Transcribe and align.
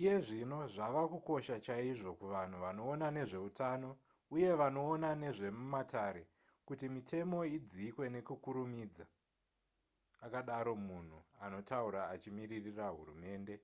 iye 0.00 0.14
zvino 0.26 0.58
zvava 0.74 1.02
kukosha 1.12 1.54
chaizvo 1.64 2.10
kuvanhu 2.20 2.56
vanoona 2.64 3.06
nezveutano 3.16 3.90
uye 4.34 4.50
vanoona 4.60 5.08
nezvemumatare 5.22 6.22
kuti 6.68 6.86
mitemo 6.94 7.38
idzikwe 7.56 8.04
nekukurumidza 8.14 9.06
akadaro 10.24 10.72
munhu 10.86 11.18
anotaura 11.44 12.00
achimiririra 12.14 12.86
hurumende 12.96 13.54